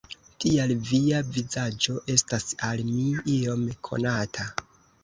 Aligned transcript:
Tial 0.43 0.71
via 0.91 1.19
vizaĝo 1.35 1.95
estas 2.17 2.49
al 2.71 2.85
mi 2.91 3.07
iom 3.39 3.71
konata. 3.91 4.53